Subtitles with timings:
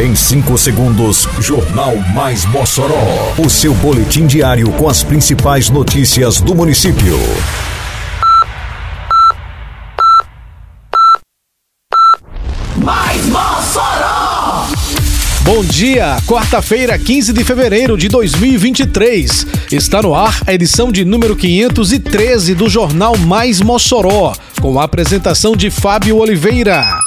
[0.00, 3.34] Em 5 segundos, Jornal Mais Mossoró.
[3.36, 7.18] O seu boletim diário com as principais notícias do município.
[12.78, 14.68] Mais Mossoró!
[15.42, 19.46] Bom dia, quarta-feira, 15 de fevereiro de 2023.
[19.70, 24.32] Está no ar a edição de número 513 do Jornal Mais Mossoró,
[24.62, 26.99] com a apresentação de Fábio Oliveira.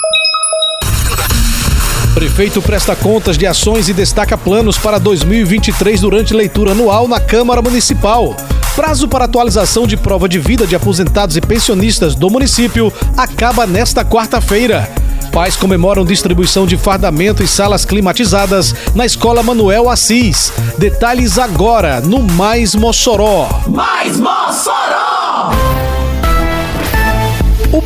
[2.14, 7.60] Prefeito presta contas de ações e destaca planos para 2023 durante leitura anual na Câmara
[7.60, 8.36] Municipal.
[8.76, 14.06] Prazo para atualização de prova de vida de aposentados e pensionistas do município acaba nesta
[14.06, 14.88] quarta-feira.
[15.32, 20.54] Pais comemoram distribuição de fardamento e salas climatizadas na Escola Manuel Assis.
[20.78, 23.50] Detalhes agora no Mais Mossoró.
[23.68, 25.73] Mais Mossoró!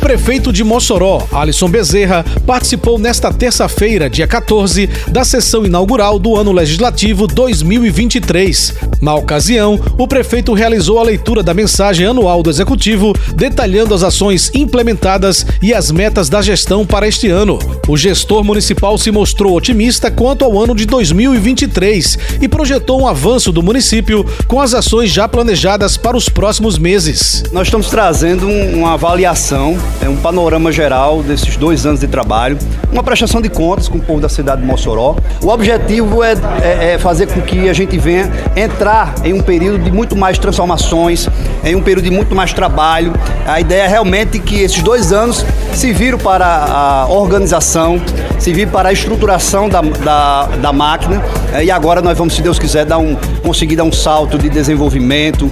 [0.00, 6.52] Prefeito de Mossoró, Alisson Bezerra, participou nesta terça-feira, dia 14, da sessão inaugural do ano
[6.52, 8.74] legislativo 2023.
[9.00, 14.50] Na ocasião, o prefeito realizou a leitura da mensagem anual do executivo, detalhando as ações
[14.54, 17.58] implementadas e as metas da gestão para este ano.
[17.86, 23.52] O gestor municipal se mostrou otimista quanto ao ano de 2023 e projetou um avanço
[23.52, 27.44] do município com as ações já planejadas para os próximos meses.
[27.52, 32.58] Nós estamos trazendo uma avaliação um panorama geral desses dois anos de trabalho,
[32.92, 35.16] uma prestação de contas com o povo da cidade de Mossoró.
[35.42, 39.82] O objetivo é, é, é fazer com que a gente venha entrar em um período
[39.82, 41.28] de muito mais transformações,
[41.64, 43.12] em um período de muito mais trabalho.
[43.46, 48.00] A ideia é realmente que esses dois anos se viram para a organização,
[48.38, 51.22] se viram para a estruturação da, da, da máquina
[51.52, 54.48] é, e agora nós vamos, se Deus quiser, dar um, conseguir dar um salto de
[54.48, 55.50] desenvolvimento.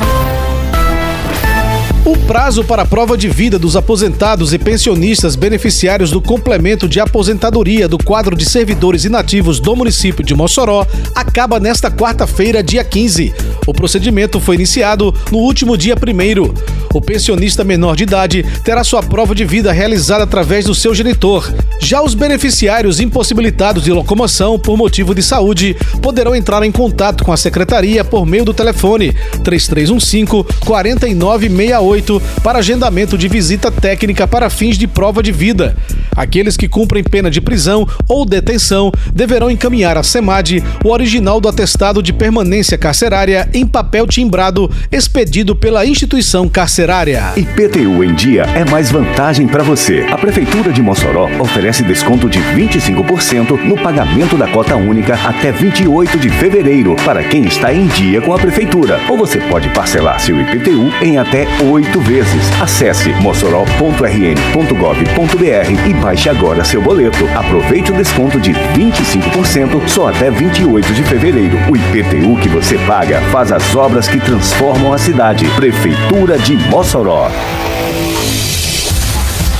[2.06, 7.00] O prazo para a prova de vida dos aposentados e pensionistas beneficiários do complemento de
[7.00, 13.34] aposentadoria do quadro de servidores inativos do município de Mossoró acaba nesta quarta-feira, dia 15.
[13.66, 16.76] O procedimento foi iniciado no último dia 1.
[16.94, 21.52] O pensionista menor de idade terá sua prova de vida realizada através do seu genitor.
[21.80, 27.32] Já os beneficiários impossibilitados de locomoção por motivo de saúde poderão entrar em contato com
[27.32, 29.12] a secretaria por meio do telefone
[29.42, 31.95] 3315 4968
[32.42, 35.76] para agendamento de visita técnica para fins de prova de vida.
[36.16, 41.48] Aqueles que cumprem pena de prisão ou detenção deverão encaminhar à SEMAD o original do
[41.48, 47.32] atestado de permanência carcerária em papel timbrado expedido pela instituição carcerária.
[47.36, 50.06] IPTU em dia é mais vantagem para você.
[50.10, 56.18] A Prefeitura de Mossoró oferece desconto de 25% no pagamento da cota única até 28
[56.18, 58.98] de fevereiro para quem está em dia com a Prefeitura.
[59.08, 62.50] Ou você pode parcelar seu IPTU em até oito vezes.
[62.60, 67.26] Acesse mossoró.rn.gov.br e Baixe agora seu boleto.
[67.34, 71.56] Aproveite o desconto de 25% só até 28 de fevereiro.
[71.70, 75.46] O IPTU que você paga faz as obras que transformam a cidade.
[75.56, 77.30] Prefeitura de Mossoró.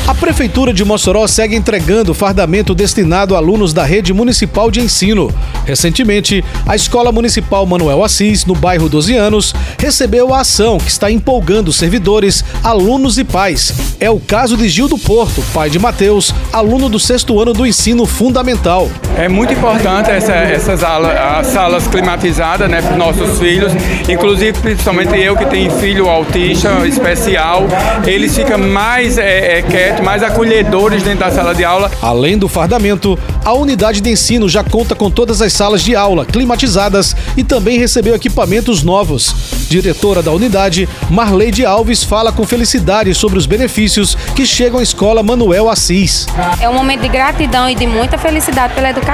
[0.06, 5.34] A Prefeitura de Mossoró segue entregando fardamento destinado a alunos da rede municipal de ensino.
[5.64, 11.10] Recentemente, a Escola Municipal Manuel Assis, no bairro 12 anos, recebeu a ação que está
[11.10, 13.74] empolgando servidores, alunos e pais.
[13.98, 18.06] É o caso de Gildo Porto, pai de Mateus, aluno do sexto ano do ensino
[18.06, 18.88] fundamental.
[19.19, 23.72] É muito importante essa, essas alas, salas climatizadas né, para os nossos filhos,
[24.06, 27.65] inclusive principalmente eu que tenho filho autista especial,
[28.06, 31.91] eles ficam mais é, é, quietos, mais acolhedores dentro da sala de aula.
[32.03, 36.27] Além do fardamento, a unidade de ensino já conta com todas as salas de aula
[36.27, 39.34] climatizadas e também recebeu equipamentos novos.
[39.71, 45.22] Diretora da unidade, Marleide Alves, fala com felicidade sobre os benefícios que chegam à escola
[45.22, 46.27] Manuel Assis.
[46.60, 49.05] É um momento de gratidão e de muita felicidade pela educação.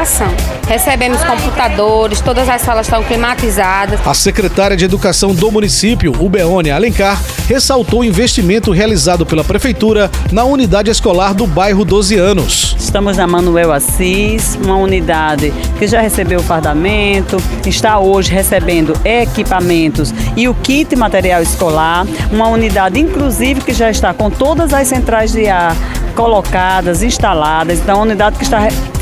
[0.66, 4.00] Recebemos computadores, todas as salas estão climatizadas.
[4.06, 10.44] A secretária de Educação do município, Ubeone Alencar, ressaltou o investimento realizado pela prefeitura na
[10.44, 12.74] unidade escolar do bairro 12 anos.
[12.78, 17.36] Estamos na Manuel Assis, uma unidade que já recebeu o fardamento,
[17.66, 24.14] está hoje recebendo equipamentos e o kit material escolar, uma unidade inclusive que já está
[24.14, 25.76] com todas as centrais de ar
[26.14, 28.58] colocadas, instaladas, então uma unidade que está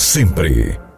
[0.00, 0.89] sempre.